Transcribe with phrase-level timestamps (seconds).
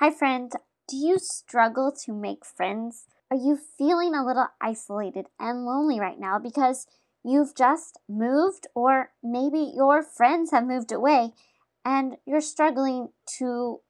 [0.00, 0.50] Hi, friend.
[0.88, 3.04] Do you struggle to make friends?
[3.30, 6.86] Are you feeling a little isolated and lonely right now because
[7.22, 11.32] you've just moved, or maybe your friends have moved away
[11.84, 13.80] and you're struggling to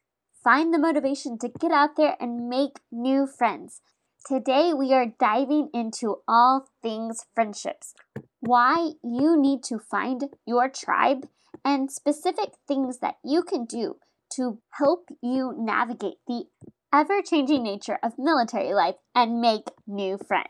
[0.42, 3.80] find the motivation to get out there and make new friends?
[4.26, 7.94] Today, we are diving into all things friendships,
[8.40, 11.28] why you need to find your tribe,
[11.64, 13.98] and specific things that you can do
[14.36, 16.44] to help you navigate the
[16.92, 20.48] ever changing nature of military life and make new friends.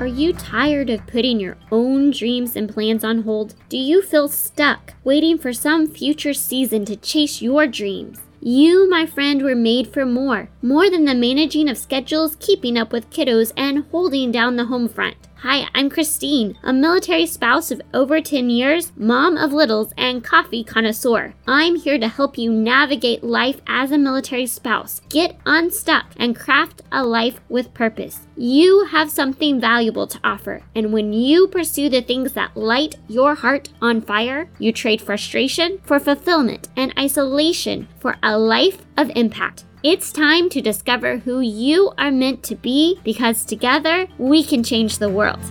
[0.00, 3.54] Are you tired of putting your own dreams and plans on hold?
[3.68, 8.18] Do you feel stuck, waiting for some future season to chase your dreams?
[8.40, 10.50] You, my friend, were made for more.
[10.60, 14.88] More than the managing of schedules, keeping up with kiddos, and holding down the home
[14.88, 15.16] front.
[15.46, 20.64] Hi, I'm Christine, a military spouse of over 10 years, mom of littles, and coffee
[20.64, 21.34] connoisseur.
[21.46, 26.80] I'm here to help you navigate life as a military spouse, get unstuck, and craft
[26.90, 28.26] a life with purpose.
[28.38, 33.34] You have something valuable to offer, and when you pursue the things that light your
[33.34, 39.66] heart on fire, you trade frustration for fulfillment and isolation for a life of impact.
[39.84, 44.96] It's time to discover who you are meant to be because together we can change
[44.96, 45.44] the world.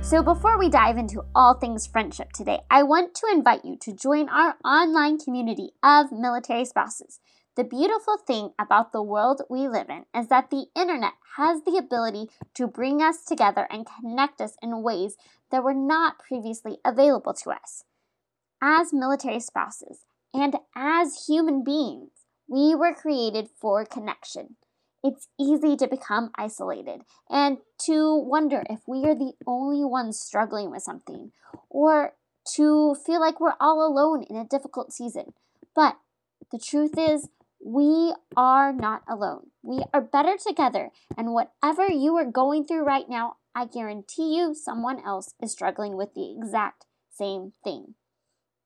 [0.00, 3.92] So, before we dive into all things friendship today, I want to invite you to
[3.92, 7.20] join our online community of military spouses.
[7.54, 11.76] The beautiful thing about the world we live in is that the internet has the
[11.76, 15.16] ability to bring us together and connect us in ways
[15.50, 17.84] that were not previously available to us.
[18.62, 22.17] As military spouses and as human beings,
[22.48, 24.56] we were created for connection.
[25.04, 30.70] It's easy to become isolated and to wonder if we are the only ones struggling
[30.70, 31.30] with something
[31.70, 32.14] or
[32.54, 35.34] to feel like we're all alone in a difficult season.
[35.76, 35.98] But
[36.50, 37.28] the truth is,
[37.64, 39.50] we are not alone.
[39.62, 40.90] We are better together.
[41.16, 45.96] And whatever you are going through right now, I guarantee you someone else is struggling
[45.96, 47.94] with the exact same thing.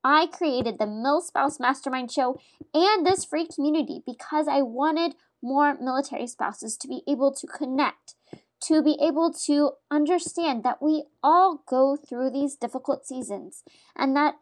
[0.05, 2.41] I created the MilSpouse Mastermind Show
[2.75, 8.15] and this free community because I wanted more military spouses to be able to connect,
[8.63, 13.63] to be able to understand that we all go through these difficult seasons
[13.97, 14.35] and that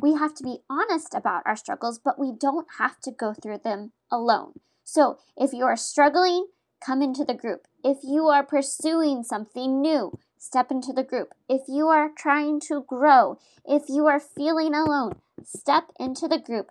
[0.00, 3.58] we have to be honest about our struggles, but we don't have to go through
[3.58, 4.54] them alone.
[4.84, 6.46] So if you are struggling,
[6.84, 7.66] come into the group.
[7.84, 11.28] If you are pursuing something new, step into the group.
[11.48, 16.70] If you are trying to grow, if you are feeling alone, step into the group.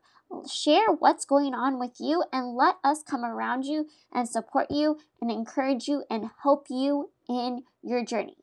[0.50, 4.98] Share what's going on with you and let us come around you and support you
[5.22, 8.36] and encourage you and help you in your journey.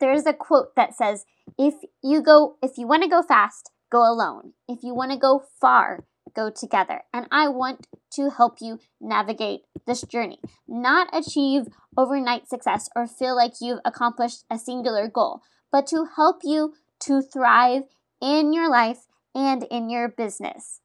[0.00, 1.24] There's a quote that says,
[1.58, 4.52] if you go if you want to go fast, go alone.
[4.68, 6.04] If you want to go far,
[6.34, 7.02] go together.
[7.12, 13.36] And I want to help you navigate this journey, not achieve overnight success or feel
[13.36, 15.40] like you've accomplished a singular goal,
[15.70, 17.82] but to help you to thrive
[18.20, 20.80] in your life and in your business.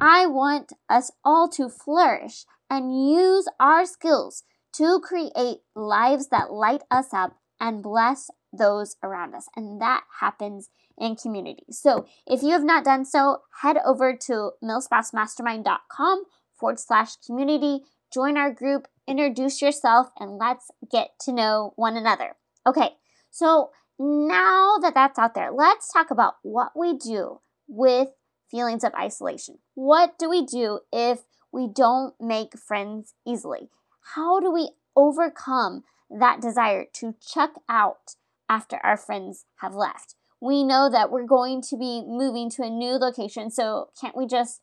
[0.00, 6.82] I want us all to flourish and use our skills to create lives that light
[6.90, 9.48] us up and bless those around us.
[9.56, 11.64] And that happens in community.
[11.70, 16.24] So if you have not done so, head over to milspousemastermind.com
[16.58, 17.80] forward slash community,
[18.12, 22.36] join our group, introduce yourself, and let's get to know one another.
[22.66, 22.90] Okay,
[23.30, 28.08] so now that that's out there, let's talk about what we do with
[28.50, 29.58] feelings of isolation.
[29.74, 31.20] What do we do if
[31.52, 33.70] we don't make friends easily?
[34.14, 38.14] How do we overcome that desire to check out
[38.48, 40.14] after our friends have left?
[40.40, 44.26] we know that we're going to be moving to a new location, so can't we
[44.26, 44.60] just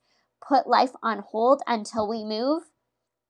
[0.48, 2.64] put life on hold until we move?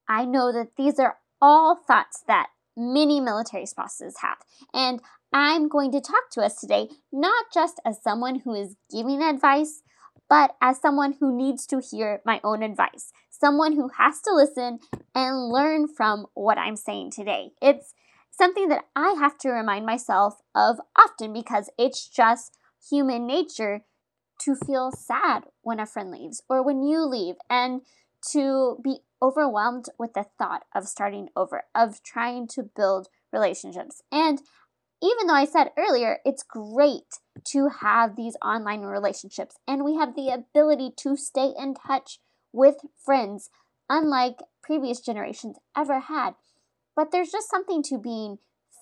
[0.08, 4.38] I know that these are all thoughts that many military spouses have,
[4.74, 5.02] and
[5.34, 9.82] I'm going to talk to us today not just as someone who is giving advice,
[10.30, 14.80] but as someone who needs to hear my own advice, someone who has to listen
[15.14, 17.52] and learn from what I'm saying today.
[17.62, 17.94] It's
[18.32, 22.58] something that I have to remind myself of often because it's just
[22.90, 23.82] human nature
[24.42, 27.82] to feel sad when a friend leaves or when you leave and
[28.32, 34.02] to be overwhelmed with the thought of starting over, of trying to build relationships.
[34.12, 34.42] And
[35.02, 40.16] even though I said earlier, it's great to have these online relationships and we have
[40.16, 42.20] the ability to stay in touch
[42.54, 43.50] with friends,
[43.90, 46.36] unlike previous generations ever had.
[46.96, 48.38] But there's just something to being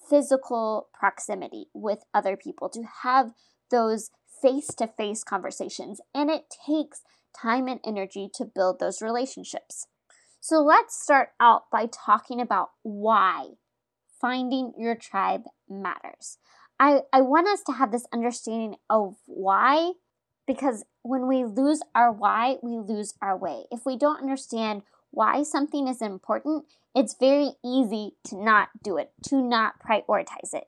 [0.09, 3.31] physical proximity with other people, to have
[3.71, 4.11] those
[4.41, 7.01] face to face conversations, and it takes
[7.35, 9.87] time and energy to build those relationships.
[10.45, 13.51] So let's start out by talking about why
[14.19, 16.37] finding your tribe matters.
[16.77, 19.93] I, I want us to have this understanding of why,
[20.45, 23.67] because when we lose our why, we lose our way.
[23.71, 24.81] If we don't understand
[25.11, 30.65] why something is important, it's very easy to not do it, to not prioritize it.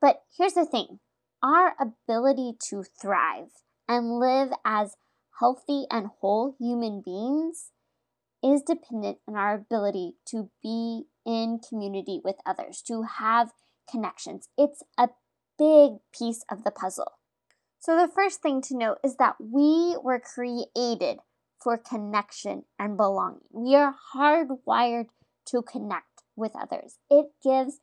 [0.00, 1.00] But here's the thing
[1.42, 3.50] our ability to thrive
[3.88, 4.94] and live as
[5.40, 7.72] healthy and whole human beings
[8.42, 13.52] is dependent on our ability to be in community with others, to have
[13.90, 14.48] connections.
[14.56, 15.08] It's a
[15.58, 17.12] big piece of the puzzle.
[17.80, 21.18] So, the first thing to note is that we were created
[21.62, 23.42] for connection and belonging.
[23.52, 25.06] We are hardwired
[25.46, 26.98] to connect with others.
[27.10, 27.80] It gives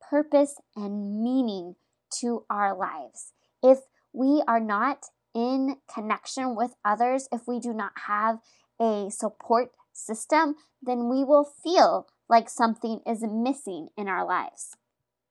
[0.00, 1.76] purpose and meaning
[2.20, 3.32] to our lives.
[3.62, 3.80] If
[4.12, 8.38] we are not in connection with others, if we do not have
[8.80, 9.70] a support
[10.04, 14.76] system, then we will feel like something is missing in our lives.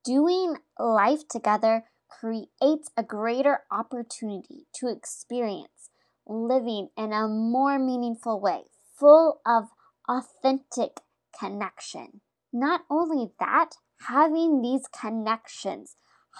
[0.03, 5.89] Doing life together creates a greater opportunity to experience
[6.25, 8.63] living in a more meaningful way,
[8.97, 9.69] full of
[10.07, 11.01] authentic
[11.37, 12.21] connection.
[12.51, 13.71] Not only that,
[14.07, 15.95] having these connections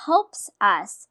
[0.06, 1.08] helps us,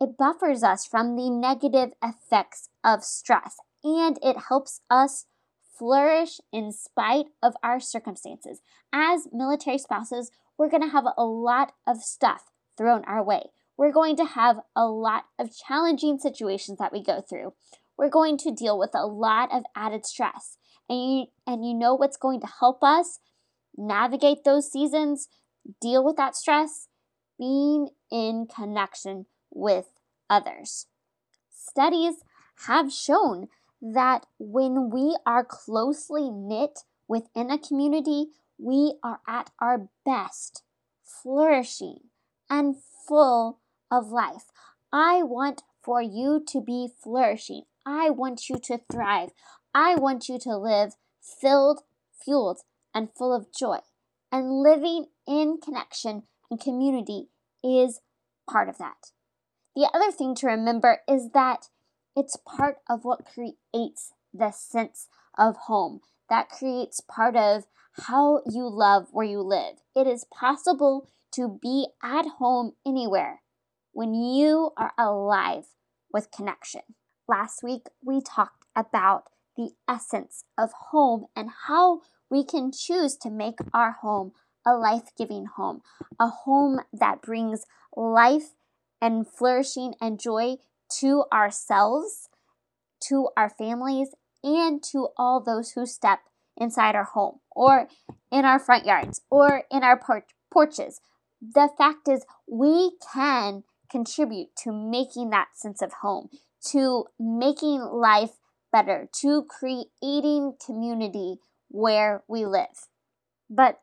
[0.00, 5.26] it buffers us from the negative effects of stress, and it helps us
[5.78, 8.60] flourish in spite of our circumstances.
[8.92, 13.50] As military spouses, we're going to have a lot of stuff thrown our way.
[13.76, 17.54] We're going to have a lot of challenging situations that we go through.
[17.96, 20.58] We're going to deal with a lot of added stress.
[20.88, 23.20] And you, and you know what's going to help us
[23.76, 25.28] navigate those seasons,
[25.80, 26.88] deal with that stress?
[27.38, 29.86] Being in connection with
[30.28, 30.86] others.
[31.50, 32.16] Studies
[32.66, 33.48] have shown
[33.80, 38.26] that when we are closely knit within a community,
[38.58, 40.62] we are at our best,
[41.02, 42.00] flourishing
[42.50, 42.76] and
[43.06, 43.60] full
[43.90, 44.44] of life.
[44.92, 47.62] I want for you to be flourishing.
[47.86, 49.30] I want you to thrive.
[49.74, 51.82] I want you to live filled,
[52.24, 52.60] fueled,
[52.94, 53.78] and full of joy.
[54.30, 57.28] And living in connection and community
[57.62, 58.00] is
[58.50, 59.12] part of that.
[59.74, 61.68] The other thing to remember is that
[62.18, 65.06] it's part of what creates the sense
[65.38, 66.00] of home.
[66.28, 69.76] That creates part of how you love where you live.
[69.94, 73.42] It is possible to be at home anywhere
[73.92, 75.66] when you are alive
[76.12, 76.82] with connection.
[77.28, 79.24] Last week, we talked about
[79.56, 84.32] the essence of home and how we can choose to make our home
[84.66, 85.82] a life giving home,
[86.18, 87.64] a home that brings
[87.96, 88.54] life
[89.00, 90.56] and flourishing and joy
[91.00, 92.28] to ourselves,
[93.08, 96.20] to our families, and to all those who step
[96.56, 97.88] inside our home or
[98.30, 101.00] in our front yards or in our por- porches.
[101.40, 106.28] The fact is, we can contribute to making that sense of home,
[106.70, 108.32] to making life
[108.72, 111.36] better, to creating community
[111.68, 112.88] where we live.
[113.48, 113.80] But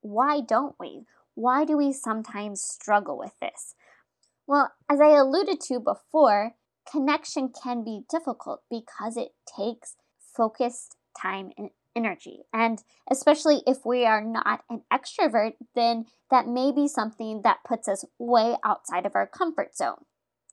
[0.00, 1.04] why don't we?
[1.34, 3.74] Why do we sometimes struggle with this?
[4.46, 6.54] Well, as I alluded to before,
[6.90, 12.40] connection can be difficult because it takes focused time and energy.
[12.52, 17.88] And especially if we are not an extrovert, then that may be something that puts
[17.88, 20.04] us way outside of our comfort zone.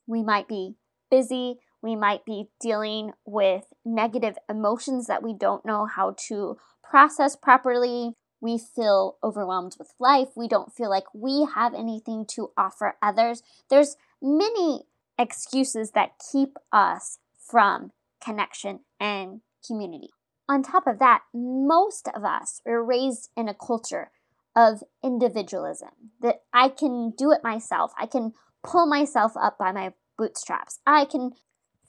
[0.07, 0.75] We might be
[1.11, 7.35] busy, we might be dealing with negative emotions that we don't know how to process
[7.35, 12.97] properly we feel overwhelmed with life, we don't feel like we have anything to offer
[13.01, 13.41] others.
[13.69, 14.83] There's many
[15.17, 17.91] excuses that keep us from
[18.23, 20.09] connection and community.
[20.49, 24.11] On top of that, most of us are raised in a culture
[24.55, 25.89] of individualism
[26.21, 27.93] that I can do it myself.
[27.97, 30.79] I can pull myself up by my bootstraps.
[30.85, 31.31] I can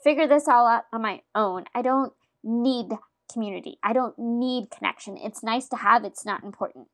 [0.05, 1.65] figure this all out on my own.
[1.75, 2.13] I don't
[2.45, 2.91] need
[3.35, 3.77] community.
[3.83, 5.19] I don't need connection.
[5.19, 6.87] It's nice to have, it's not important.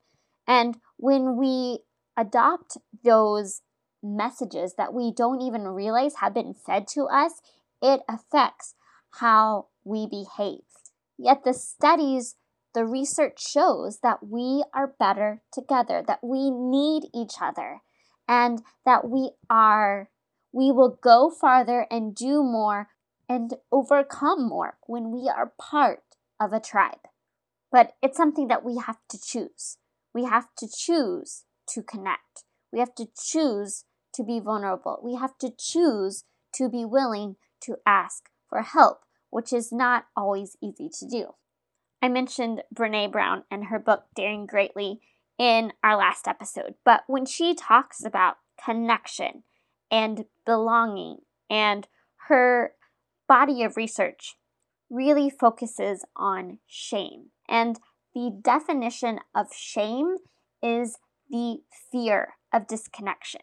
[0.49, 1.81] And when we
[2.17, 3.63] adopt those
[4.03, 7.35] messages that we don't even realize have been fed to us,
[7.81, 8.75] it affects
[9.21, 10.65] how we behave.
[11.19, 12.37] Yet the studies,
[12.75, 17.81] the research shows that we are better together, that we need each other,
[18.27, 20.09] and that we are,
[20.53, 22.89] we will go farther and do more
[23.29, 26.03] and overcome more when we are part
[26.41, 27.09] of a tribe.
[27.71, 29.77] But it's something that we have to choose.
[30.13, 32.45] We have to choose to connect.
[32.73, 34.99] We have to choose to be vulnerable.
[35.03, 40.57] We have to choose to be willing to ask for help, which is not always
[40.63, 41.35] easy to do.
[42.03, 45.01] I mentioned Brene Brown and her book Daring Greatly
[45.39, 49.45] in our last episode, but when she talks about connection
[49.91, 51.19] and belonging
[51.49, 51.87] and
[52.29, 52.73] her
[53.29, 54.37] body of research
[54.91, 57.27] really focuses on shame.
[57.49, 57.79] And
[58.15, 60.17] the definition of shame
[60.63, 60.99] is
[61.31, 61.59] the
[61.93, 63.41] fear of disconnection.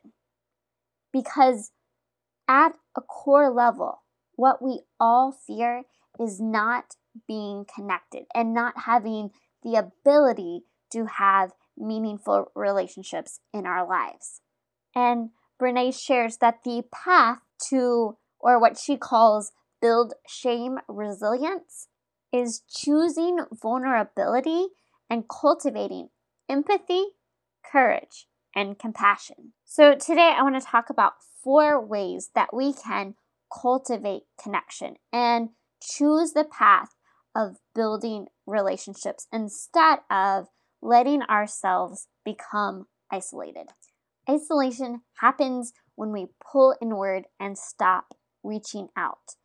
[1.13, 1.71] Because
[2.47, 4.03] at a core level,
[4.35, 5.83] what we all fear
[6.19, 6.95] is not
[7.27, 9.31] being connected and not having
[9.63, 10.61] the ability
[10.91, 14.41] to have meaningful relationships in our lives.
[14.95, 15.29] And
[15.61, 17.39] Brene shares that the path
[17.69, 21.87] to, or what she calls build shame resilience,
[22.33, 24.67] is choosing vulnerability
[25.09, 26.09] and cultivating
[26.49, 27.05] empathy,
[27.69, 29.53] courage, and compassion.
[29.65, 33.15] So, today I want to talk about four ways that we can
[33.53, 35.49] cultivate connection and
[35.81, 36.95] choose the path
[37.35, 40.47] of building relationships instead of
[40.81, 43.67] letting ourselves become isolated.
[44.29, 49.35] Isolation happens when we pull inward and stop reaching out.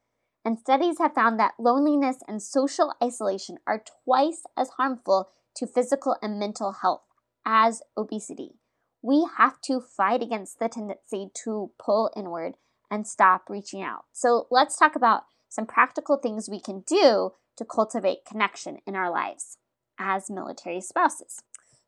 [0.44, 6.16] And studies have found that loneliness and social isolation are twice as harmful to physical
[6.20, 7.02] and mental health
[7.46, 8.54] as obesity.
[9.02, 12.54] We have to fight against the tendency to pull inward
[12.90, 14.04] and stop reaching out.
[14.12, 19.10] So let's talk about some practical things we can do to cultivate connection in our
[19.10, 19.58] lives
[19.98, 21.42] as military spouses.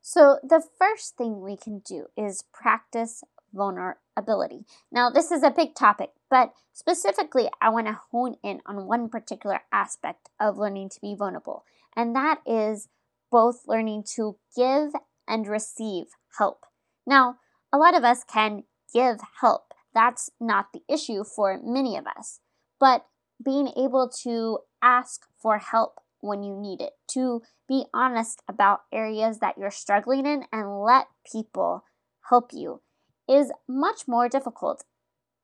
[0.07, 4.65] So, the first thing we can do is practice vulnerability.
[4.91, 9.09] Now, this is a big topic, but specifically, I want to hone in on one
[9.09, 11.65] particular aspect of learning to be vulnerable,
[11.97, 12.89] and that is
[13.31, 14.93] both learning to give
[15.27, 16.07] and receive
[16.39, 16.67] help.
[17.07, 17.37] Now,
[17.73, 19.75] a lot of us can give help.
[19.95, 22.41] That's not the issue for many of us.
[22.79, 23.07] But
[23.45, 29.39] being able to ask for help when you need it, to be honest about areas
[29.41, 31.85] that you're struggling in and let people
[32.31, 32.81] help you
[33.29, 34.85] is much more difficult.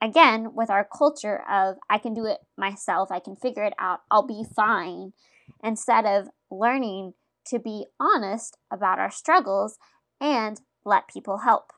[0.03, 4.01] Again, with our culture of I can do it myself, I can figure it out,
[4.11, 5.13] I'll be fine,
[5.63, 7.15] instead of learning
[7.47, 9.79] to be honest about our struggles
[10.21, 11.73] and let people help.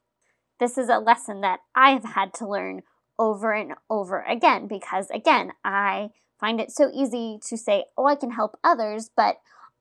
[0.61, 2.83] This is a lesson that I have had to learn
[3.19, 8.15] over and over again because, again, I find it so easy to say, oh, I
[8.15, 9.37] can help others, but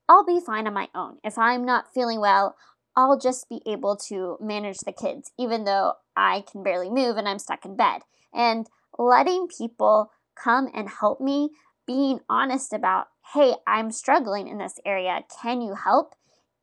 [0.08, 1.18] I'll be fine on my own.
[1.24, 2.56] If I'm not feeling well,
[2.96, 7.28] I'll just be able to manage the kids, even though I can barely move and
[7.28, 8.02] I'm stuck in bed.
[8.34, 8.66] And
[8.98, 11.50] letting people come and help me,
[11.86, 16.14] being honest about, hey, I'm struggling in this area, can you help?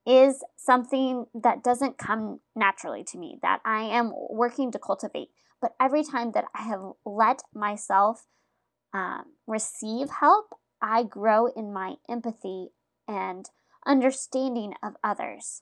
[0.10, 5.30] is something that doesn't come naturally to me, that I am working to cultivate.
[5.62, 8.26] But every time that I have let myself
[8.92, 10.48] um, receive help,
[10.82, 12.70] I grow in my empathy
[13.08, 13.46] and
[13.86, 15.62] understanding of others.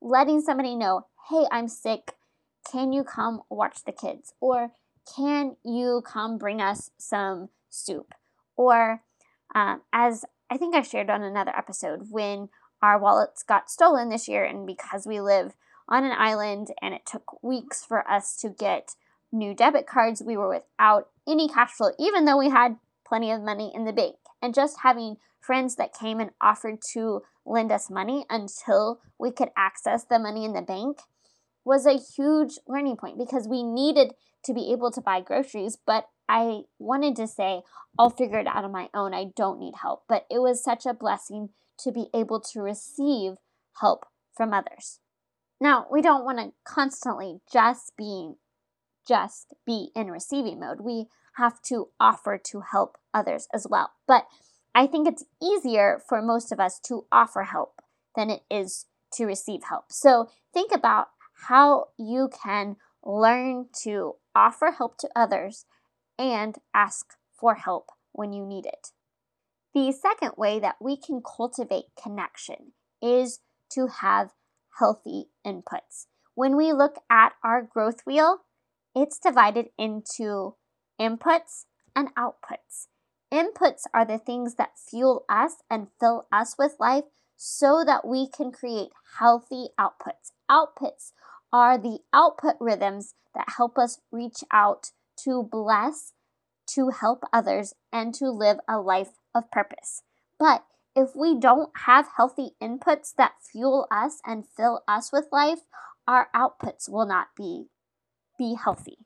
[0.00, 2.12] Letting somebody know, hey, I'm sick.
[2.70, 4.32] Can you come watch the kids?
[4.40, 4.72] Or
[5.16, 8.14] can you come bring us some soup?
[8.56, 9.02] Or
[9.54, 12.48] um, as I think I shared on another episode, when
[12.82, 15.54] our wallets got stolen this year, and because we live
[15.88, 18.94] on an island and it took weeks for us to get
[19.32, 22.76] new debit cards, we were without any cash flow, even though we had
[23.06, 24.16] plenty of money in the bank.
[24.40, 25.16] And just having
[25.48, 30.44] friends that came and offered to lend us money until we could access the money
[30.44, 30.98] in the bank
[31.64, 34.12] was a huge learning point because we needed
[34.44, 37.62] to be able to buy groceries, but I wanted to say,
[37.98, 39.14] I'll figure it out on my own.
[39.14, 40.04] I don't need help.
[40.06, 43.36] But it was such a blessing to be able to receive
[43.80, 44.04] help
[44.36, 45.00] from others.
[45.58, 48.34] Now, we don't want to constantly just be
[49.06, 50.82] just be in receiving mode.
[50.82, 51.06] We
[51.38, 53.92] have to offer to help others as well.
[54.06, 54.26] But
[54.78, 57.82] I think it's easier for most of us to offer help
[58.14, 59.86] than it is to receive help.
[59.90, 61.08] So think about
[61.48, 65.64] how you can learn to offer help to others
[66.16, 68.92] and ask for help when you need it.
[69.74, 73.40] The second way that we can cultivate connection is
[73.72, 74.30] to have
[74.78, 76.06] healthy inputs.
[76.36, 78.42] When we look at our growth wheel,
[78.94, 80.54] it's divided into
[81.00, 81.64] inputs
[81.96, 82.86] and outputs.
[83.32, 87.04] Inputs are the things that fuel us and fill us with life
[87.36, 90.32] so that we can create healthy outputs.
[90.50, 91.12] Outputs
[91.52, 94.92] are the output rhythms that help us reach out
[95.24, 96.12] to bless,
[96.74, 100.02] to help others, and to live a life of purpose.
[100.38, 100.64] But
[100.96, 105.60] if we don't have healthy inputs that fuel us and fill us with life,
[106.06, 107.66] our outputs will not be
[108.38, 108.98] be healthy.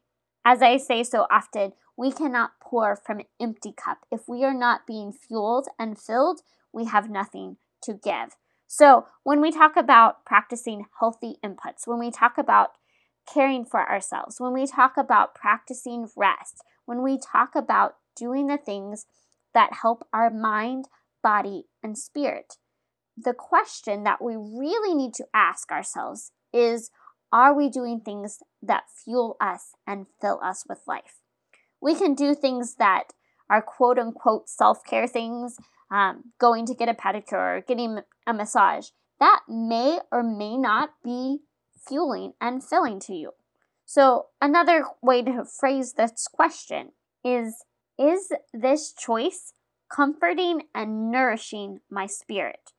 [0.44, 4.06] As I say so often, We cannot pour from an empty cup.
[4.10, 6.40] If we are not being fueled and filled,
[6.72, 8.36] we have nothing to give.
[8.66, 12.70] So, when we talk about practicing healthy inputs, when we talk about
[13.32, 18.56] caring for ourselves, when we talk about practicing rest, when we talk about doing the
[18.56, 19.06] things
[19.52, 20.86] that help our mind,
[21.22, 22.56] body, and spirit,
[23.16, 26.90] the question that we really need to ask ourselves is
[27.30, 31.21] Are we doing things that fuel us and fill us with life?
[31.82, 33.12] We can do things that
[33.50, 35.56] are quote unquote self care things,
[35.90, 38.88] um, going to get a pedicure getting a massage.
[39.20, 41.40] That may or may not be
[41.86, 43.32] fueling and filling to you.
[43.84, 46.92] So, another way to phrase this question
[47.24, 47.64] is
[47.98, 49.52] Is this choice
[49.94, 52.70] comforting and nourishing my spirit?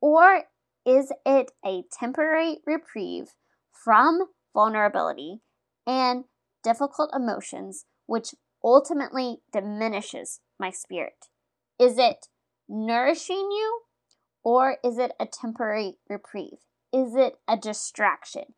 [0.00, 0.44] Or
[0.84, 3.34] is it a temporary reprieve
[3.72, 5.40] from vulnerability
[5.86, 6.24] and
[6.64, 11.26] difficult emotions, which ultimately diminishes my spirit?
[11.78, 12.28] Is it
[12.68, 13.80] nourishing you
[14.42, 16.58] or is it a temporary reprieve?
[16.92, 18.54] Is it a distraction?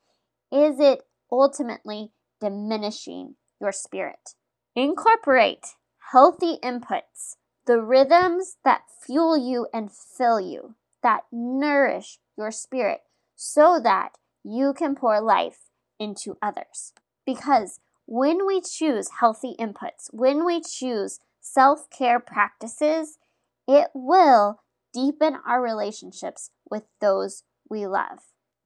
[0.53, 4.35] Is it ultimately diminishing your spirit?
[4.77, 5.67] Incorporate
[6.13, 7.37] healthy inputs,
[7.67, 13.01] the rhythms that fuel you and fill you, that nourish your spirit,
[13.35, 14.11] so that
[14.45, 16.93] you can pour life into others.
[17.27, 23.19] Because when we choose healthy inputs, when we choose self care practices,
[23.67, 24.61] it will
[24.95, 28.21] deepen our relationships with those we love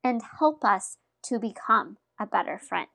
[0.04, 2.86] and help us to become a better friend.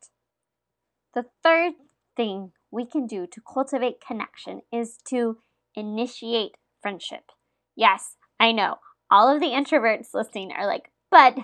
[1.13, 1.73] The third
[2.15, 5.39] thing we can do to cultivate connection is to
[5.75, 7.31] initiate friendship.
[7.75, 8.77] Yes, I know
[9.11, 11.37] all of the introverts listening are like, but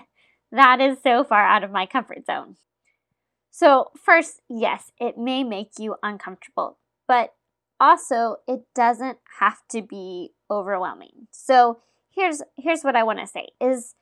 [0.50, 2.56] that is so far out of my comfort zone.
[3.56, 7.34] So, first, yes, it may make you uncomfortable, but
[7.78, 11.28] also it doesn't have to be overwhelming.
[11.30, 11.78] So,
[12.10, 13.94] here's here's what I want to say is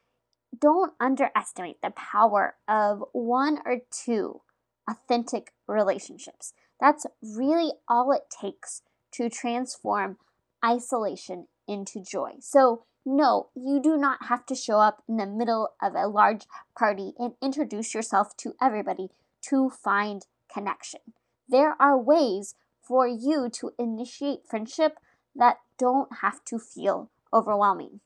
[0.59, 4.41] don't underestimate the power of one or two
[4.89, 6.55] authentic relationships.
[6.81, 8.81] That's really all it takes
[9.17, 10.17] to transform
[10.65, 12.37] isolation into joy.
[12.41, 16.47] So, no, you do not have to show up in the middle of a large
[16.75, 19.11] party and introduce yourself to everybody
[19.49, 21.01] to find connection.
[21.49, 24.99] There are ways for you to initiate friendship
[25.35, 28.01] that don't have to feel overwhelming.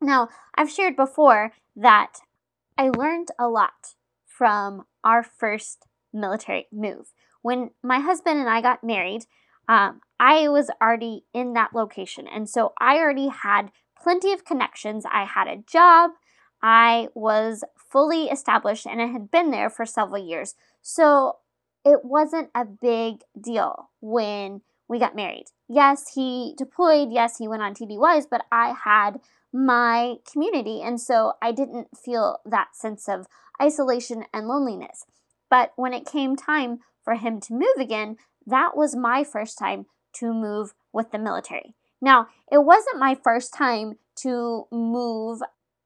[0.00, 2.18] Now, I've shared before that
[2.76, 3.94] I learned a lot
[4.26, 7.12] from our first military move.
[7.42, 9.26] When my husband and I got married,
[9.68, 12.26] um, I was already in that location.
[12.26, 15.04] And so I already had plenty of connections.
[15.10, 16.12] I had a job,
[16.62, 20.54] I was fully established and it had been there for several years.
[20.80, 21.36] So
[21.84, 25.46] it wasn't a big deal when we got married.
[25.68, 29.20] Yes, he deployed, yes, he went on TDYs, but I had
[29.52, 30.80] my community.
[30.82, 33.26] And so I didn't feel that sense of
[33.60, 35.04] isolation and loneliness.
[35.50, 39.86] But when it came time for him to move again, that was my first time
[40.14, 41.74] to move with the military.
[42.00, 45.40] Now, it wasn't my first time to move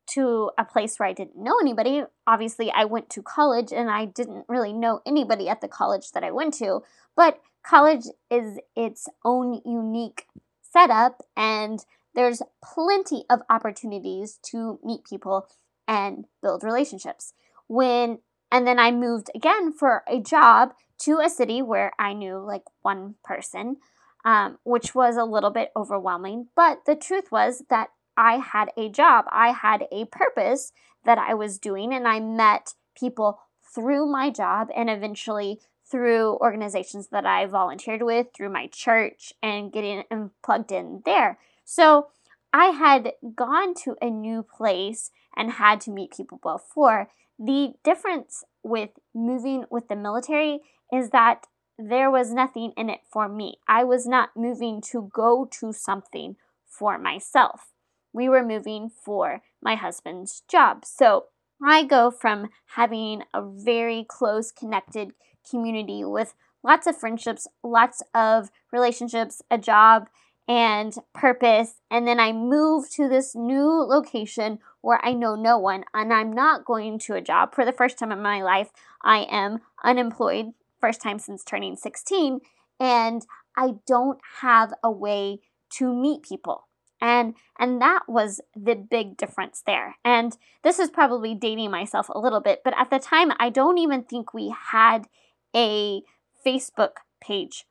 [0.09, 2.03] to a place where I didn't know anybody.
[2.27, 6.25] Obviously, I went to college and I didn't really know anybody at the college that
[6.25, 6.83] I went to,
[7.17, 10.27] but college is its own unique
[10.63, 15.49] setup and there's plenty of opportunities to meet people
[15.87, 17.35] and build relationships.
[17.69, 18.19] When
[18.51, 22.63] and then I moved again for a job to a city where I knew like
[22.83, 23.77] one person,
[24.25, 26.49] um, which was a little bit overwhelming.
[26.55, 30.73] But the truth was that I had a job, I had a purpose
[31.05, 33.41] that I was doing, and I met people
[33.75, 39.73] through my job and eventually through organizations that I volunteered with, through my church, and
[39.73, 40.03] getting
[40.43, 41.39] plugged in there.
[41.65, 42.09] So
[42.53, 47.11] I had gone to a new place and had to meet people before.
[47.39, 50.61] The difference with moving with the military
[50.93, 51.47] is that
[51.79, 53.59] there was nothing in it for me.
[53.69, 57.73] I was not moving to go to something for myself
[58.17, 60.85] we were moving for my husband's job.
[60.85, 61.27] So
[61.63, 65.13] I go from having a very close, connected
[65.49, 70.09] community with lots of friendships, lots of relationships, a job,
[70.49, 71.75] and purpose.
[71.91, 76.33] And then I move to this new location where I know no one and I'm
[76.33, 77.55] not going to a job.
[77.55, 78.71] For the first time in my life,
[79.03, 82.41] I am unemployed, first time since turning 16,
[82.81, 83.27] and
[83.57, 85.41] I don't have a way
[85.79, 86.66] to meet people
[87.01, 92.19] and and that was the big difference there and this is probably dating myself a
[92.19, 95.07] little bit but at the time i don't even think we had
[95.55, 96.03] a
[96.45, 97.67] facebook page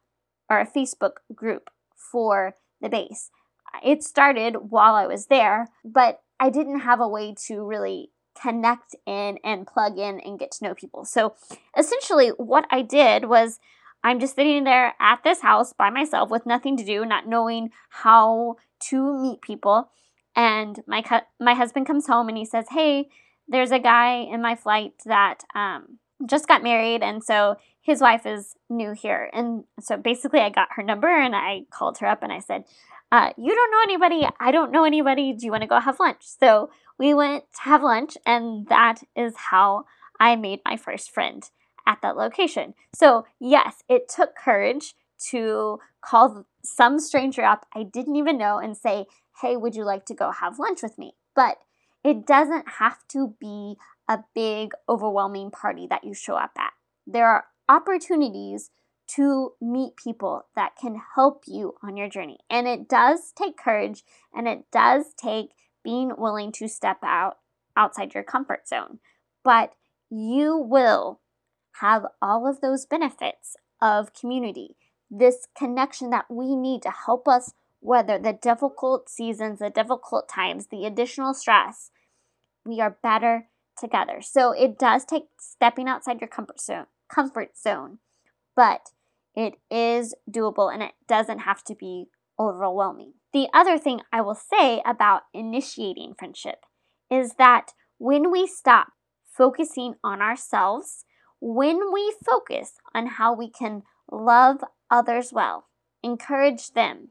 [0.50, 3.32] or a Facebook group for the base.
[3.84, 8.12] It started while I was there, but I didn't have a way to really
[8.42, 11.06] connect in and plug in and get to know people.
[11.06, 11.36] So
[11.78, 13.60] essentially, what I did was
[14.06, 17.72] I'm just sitting there at this house by myself with nothing to do, not knowing
[17.90, 18.58] how
[18.90, 19.90] to meet people.
[20.36, 21.04] And my
[21.40, 23.10] my husband comes home and he says, "Hey,
[23.48, 28.28] there's a guy in my flight that um, just got married, and so his wife
[28.28, 29.28] is new here.
[29.34, 32.66] And so basically, I got her number and I called her up and I said,
[33.12, 34.28] uh, You don't know anybody.
[34.40, 35.34] I don't know anybody.
[35.34, 36.22] Do you want to go have lunch?
[36.22, 39.86] So we went to have lunch, and that is how
[40.20, 41.44] I made my first friend
[41.88, 42.74] at that location.
[42.94, 44.96] So, yes, it took courage
[45.30, 49.06] to call some stranger up I didn't even know and say,
[49.42, 51.14] Hey, would you like to go have lunch with me?
[51.36, 51.58] But
[52.04, 53.76] it doesn't have to be
[54.08, 56.72] a big, overwhelming party that you show up at.
[57.08, 58.70] There are opportunities
[59.08, 62.40] to meet people that can help you on your journey.
[62.50, 65.52] And it does take courage and it does take
[65.84, 67.38] being willing to step out
[67.78, 69.00] outside your comfort zone.
[69.44, 69.74] But
[70.10, 71.20] you will
[71.82, 74.76] have all of those benefits of community,
[75.10, 80.68] this connection that we need to help us weather the difficult seasons, the difficult times,
[80.68, 81.92] the additional stress.
[82.66, 84.22] We are better together.
[84.22, 88.00] So it does take stepping outside your comfort zone, comfort zone,
[88.56, 88.92] but
[89.36, 92.06] it is doable and it doesn't have to be
[92.40, 93.14] overwhelming.
[93.34, 96.66] The other thing I will say about initiating friendship
[97.12, 98.94] is that when we stop
[99.26, 101.06] focusing on ourselves,
[101.48, 105.68] when we focus on how we can love others well,
[106.02, 107.10] encourage them,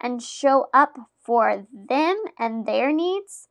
[0.00, 3.48] and show up for them and their needs,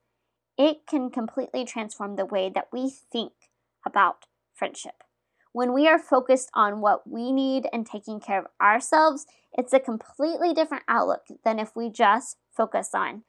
[0.58, 3.34] it can completely transform the way that we think
[3.86, 4.26] about
[4.56, 5.04] friendship.
[5.54, 9.80] When we are focused on what we need and taking care of ourselves, it's a
[9.80, 13.22] completely different outlook than if we just focus on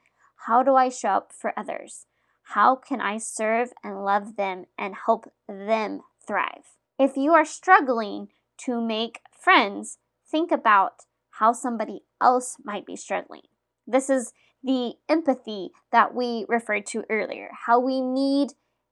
[0.47, 2.07] how do I show up for others?
[2.55, 6.78] How can I serve and love them and help them thrive?
[6.99, 8.29] If you are struggling
[8.65, 11.05] to make friends, think about
[11.39, 13.43] how somebody else might be struggling.
[13.87, 14.33] This is
[14.65, 18.49] the empathy that we referred to earlier, how we need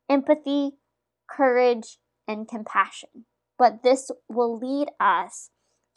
[0.09, 0.73] empathy,
[1.29, 3.27] courage, and compassion.
[3.59, 5.51] But this will lead us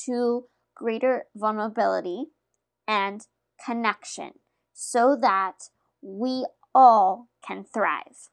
[0.06, 0.46] to
[0.76, 2.26] greater vulnerability
[2.88, 3.22] and
[3.64, 4.32] connection
[4.74, 5.70] so that
[6.02, 8.30] we all can thrive.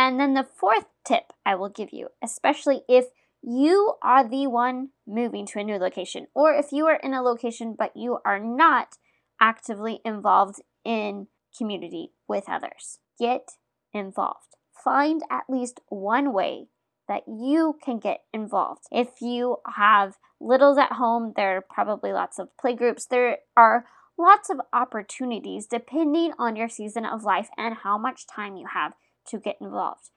[0.00, 3.08] And then the fourth tip I will give you, especially if
[3.42, 7.20] you are the one moving to a new location, or if you are in a
[7.20, 8.96] location but you are not
[9.42, 13.00] actively involved in community with others.
[13.18, 13.50] Get
[13.92, 14.56] involved.
[14.72, 16.68] Find at least one way
[17.06, 18.84] that you can get involved.
[18.90, 23.06] If you have littles at home, there are probably lots of playgroups.
[23.06, 23.84] There are
[24.16, 28.94] lots of opportunities depending on your season of life and how much time you have
[29.30, 30.10] to get involved.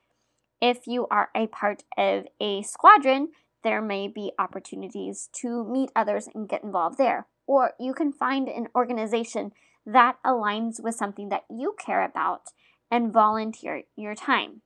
[0.62, 3.30] If you are a part of a squadron,
[3.64, 7.28] there may be opportunities to meet others and get involved there.
[7.48, 9.52] Or you can find an organization
[9.86, 12.44] that aligns with something that you care about
[12.90, 14.62] and volunteer your time.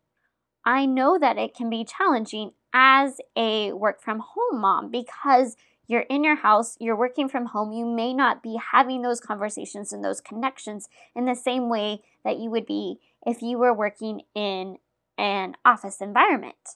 [0.66, 5.56] I know that it can be challenging as a work from home mom because
[5.88, 9.94] you're in your house, you're working from home, you may not be having those conversations
[9.94, 14.22] and those connections in the same way that you would be if you were working
[14.34, 14.78] in
[15.18, 16.76] an office environment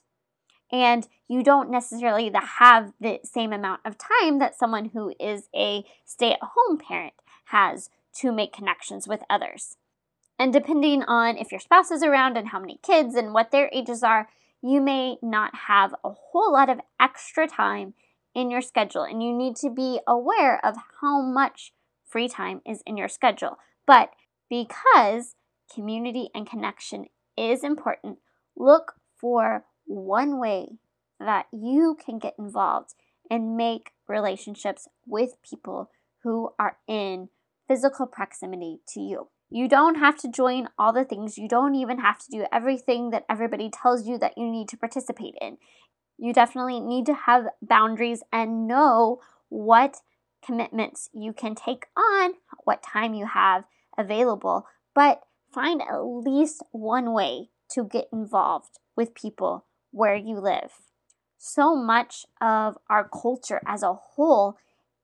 [0.70, 5.82] and you don't necessarily have the same amount of time that someone who is a
[6.04, 7.14] stay at home parent
[7.46, 9.76] has to make connections with others.
[10.38, 13.70] And depending on if your spouse is around and how many kids and what their
[13.72, 14.28] ages are,
[14.60, 17.94] you may not have a whole lot of extra time
[18.34, 19.02] in your schedule.
[19.02, 21.72] And you need to be aware of how much
[22.04, 23.58] free time is in your schedule.
[23.86, 24.10] But
[24.50, 25.34] because
[25.74, 27.06] community and connection
[27.36, 28.18] is important,
[28.56, 30.78] look for one way
[31.18, 32.94] that you can get involved
[33.30, 35.90] and make relationships with people
[36.22, 37.28] who are in
[37.68, 39.28] physical proximity to you.
[39.50, 41.36] You don't have to join all the things.
[41.36, 44.76] You don't even have to do everything that everybody tells you that you need to
[44.76, 45.58] participate in.
[46.18, 49.98] You definitely need to have boundaries and know what
[50.44, 53.64] commitments you can take on, what time you have
[53.98, 55.20] available, but
[55.52, 60.72] find at least one way to get involved with people where you live.
[61.38, 64.56] So much of our culture as a whole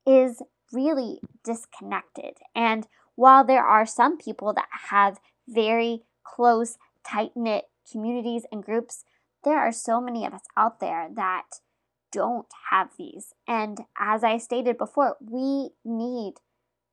[0.06, 2.34] is really disconnected.
[2.54, 9.04] And while there are some people that have very close, tight knit communities and groups,
[9.44, 11.46] there are so many of us out there that
[12.12, 13.34] don't have these.
[13.46, 16.34] And as I stated before, we need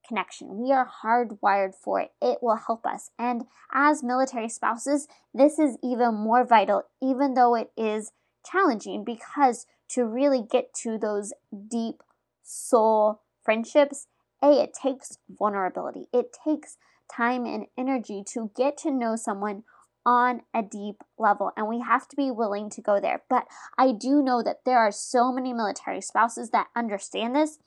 [0.07, 0.57] connection.
[0.57, 2.11] We are hardwired for it.
[2.21, 3.11] It will help us.
[3.17, 8.11] And as military spouses, this is even more vital, even though it is
[8.49, 11.33] challenging, because to really get to those
[11.69, 12.03] deep
[12.43, 14.07] soul friendships,
[14.43, 16.07] A, it takes vulnerability.
[16.13, 16.77] It takes
[17.11, 19.63] time and energy to get to know someone
[20.05, 23.23] on a deep level, and we have to be willing to go there.
[23.27, 27.57] But I do know that there are so many military spouses that understand this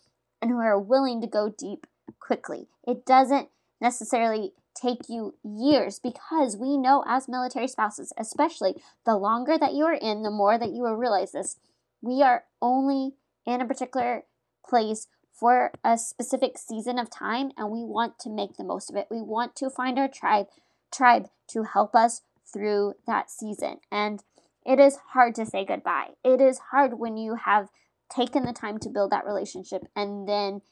[0.41, 1.87] and who are willing to go deep
[2.21, 2.69] quickly.
[2.87, 3.49] It doesn't
[3.81, 9.85] necessarily take you years because we know as military spouses, especially the longer that you
[9.85, 11.57] are in, the more that you will realize this.
[12.01, 14.25] We are only in a particular
[14.69, 18.97] place for a specific season of time and we want to make the most of
[18.97, 19.07] it.
[19.11, 20.47] We want to find our tribe
[20.93, 23.79] tribe to help us through that season.
[23.91, 24.23] And
[24.65, 26.11] it is hard to say goodbye.
[26.25, 27.69] It is hard when you have
[28.15, 30.63] taken the time to build that relationship and then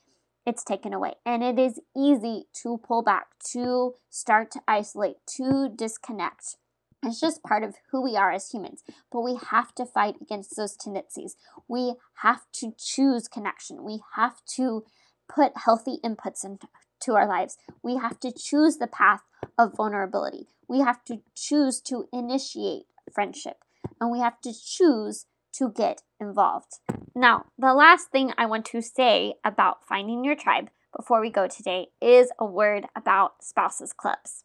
[0.46, 1.14] it's taken away.
[1.26, 6.56] And it is easy to pull back, to start to isolate, to disconnect.
[7.02, 8.82] It's just part of who we are as humans.
[9.12, 11.37] But we have to fight against those tendencies.
[11.68, 13.85] We have to choose connection.
[13.85, 14.85] We have to
[15.28, 17.59] put healthy inputs into our lives.
[17.82, 19.22] We have to choose the path
[19.59, 20.46] of vulnerability.
[20.68, 23.59] We have to choose to initiate friendship.
[24.00, 25.26] And we have to choose
[25.59, 26.79] to get involved.
[27.14, 31.47] Now, the last thing I want to say about finding your tribe before we go
[31.47, 34.45] today is a word about spouses clubs.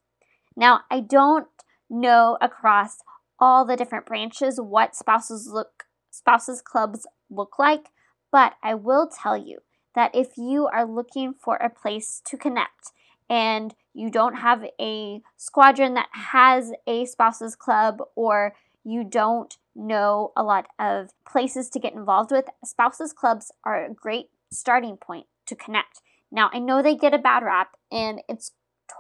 [0.56, 1.47] Now, I don't
[1.89, 2.97] know across
[3.39, 7.89] all the different branches what spouses look spouses clubs look like,
[8.32, 9.60] but I will tell you
[9.95, 12.91] that if you are looking for a place to connect
[13.30, 20.31] and you don't have a squadron that has a spouses club or you don't know
[20.35, 25.27] a lot of places to get involved with, spouses clubs are a great starting point
[25.45, 26.01] to connect.
[26.31, 28.51] Now, I know they get a bad rap and it's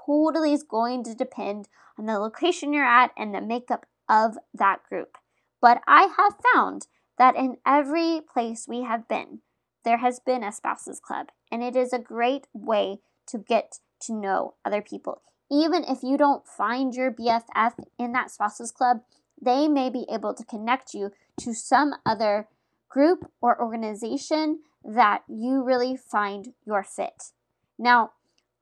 [0.05, 1.67] totally is going to depend
[1.97, 5.17] on the location you're at and the makeup of that group.
[5.61, 9.39] But I have found that in every place we have been,
[9.83, 14.13] there has been a spouses club, and it is a great way to get to
[14.13, 15.21] know other people.
[15.51, 19.01] Even if you don't find your BFF in that spouses club,
[19.41, 22.47] they may be able to connect you to some other
[22.89, 27.31] group or organization that you really find your fit.
[27.77, 28.11] Now,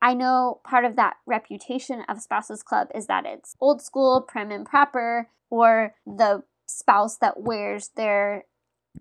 [0.02, 4.52] I know part of that reputation of Spouses Club is that it's old school, prim
[4.52, 8.46] and proper, or the spouse that wears their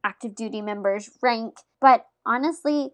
[0.02, 1.58] active duty member's rank.
[1.80, 2.90] But honestly,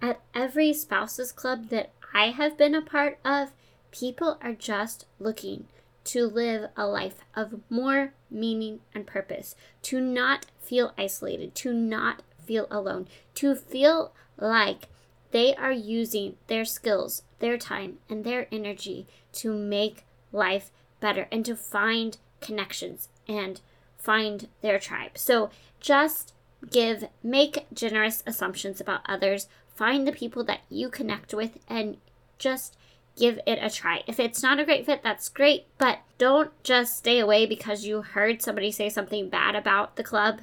[0.00, 3.52] at every Spouses Club that I have been a part of,
[3.90, 5.66] people are just looking
[6.10, 12.22] to live a life of more meaning and purpose, to not feel isolated, to not
[12.44, 14.88] feel alone, to feel like
[15.30, 21.44] they are using their skills, their time, and their energy to make life better and
[21.44, 23.60] to find connections and
[23.96, 25.16] find their tribe.
[25.16, 26.34] So just
[26.68, 29.46] give, make generous assumptions about others,
[29.76, 31.98] find the people that you connect with, and
[32.36, 32.76] just
[33.20, 34.02] give it a try.
[34.06, 38.00] If it's not a great fit, that's great, but don't just stay away because you
[38.00, 40.40] heard somebody say something bad about the club.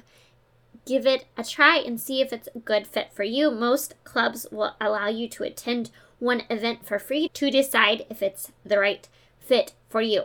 [0.86, 3.50] Give it a try and see if it's a good fit for you.
[3.50, 8.52] Most clubs will allow you to attend one event for free to decide if it's
[8.64, 9.08] the right
[9.40, 10.22] fit for you.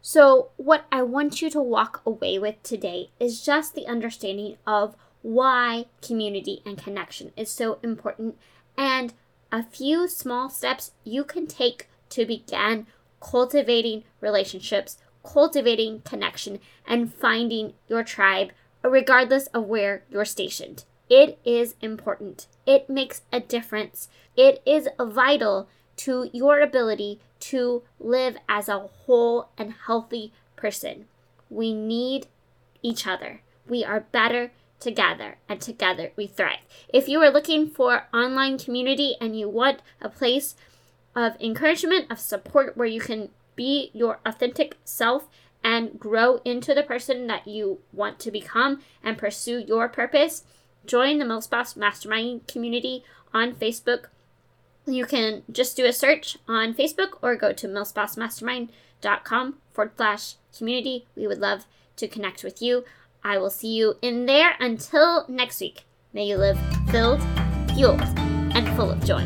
[0.00, 4.96] So, what I want you to walk away with today is just the understanding of
[5.22, 8.36] why community and connection is so important
[8.76, 9.14] and
[9.52, 12.86] a few small steps you can take to begin
[13.20, 18.50] cultivating relationships, cultivating connection, and finding your tribe,
[18.82, 20.84] regardless of where you're stationed.
[21.08, 22.46] It is important.
[22.66, 24.08] It makes a difference.
[24.36, 31.04] It is vital to your ability to live as a whole and healthy person.
[31.50, 32.26] We need
[32.82, 33.42] each other.
[33.68, 34.52] We are better
[34.82, 36.58] together, and together we thrive.
[36.92, 40.54] If you are looking for online community and you want a place
[41.14, 45.28] of encouragement, of support where you can be your authentic self
[45.62, 50.44] and grow into the person that you want to become and pursue your purpose,
[50.84, 54.06] join the Milspouse Mastermind community on Facebook.
[54.86, 61.06] You can just do a search on Facebook or go to milspousemastermind.com forward slash community.
[61.14, 61.66] We would love
[61.96, 62.84] to connect with you.
[63.24, 65.84] I will see you in there until next week.
[66.12, 66.58] May you live
[66.90, 67.22] filled,
[67.74, 68.02] fueled,
[68.54, 69.22] and full of joy.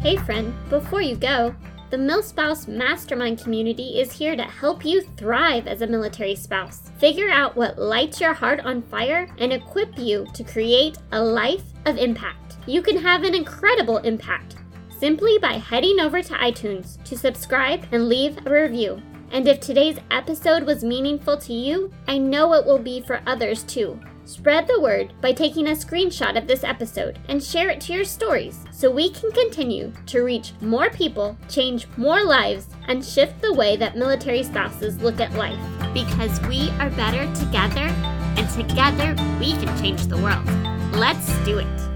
[0.00, 1.54] Hey, friend, before you go,
[1.90, 6.90] The MilSpouse Mastermind community is here to help you thrive as a military spouse.
[6.98, 11.62] Figure out what lights your heart on fire and equip you to create a life
[11.86, 12.56] of impact.
[12.66, 14.56] You can have an incredible impact
[14.98, 19.00] simply by heading over to iTunes to subscribe and leave a review.
[19.34, 23.64] And if today's episode was meaningful to you, I know it will be for others
[23.64, 23.98] too.
[24.24, 28.04] Spread the word by taking a screenshot of this episode and share it to your
[28.04, 33.52] stories so we can continue to reach more people, change more lives, and shift the
[33.52, 35.58] way that military spouses look at life.
[35.92, 37.92] Because we are better together,
[38.38, 40.46] and together we can change the world.
[40.94, 41.93] Let's do it.